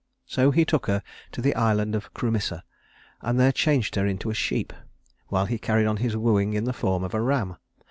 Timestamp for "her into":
3.93-4.31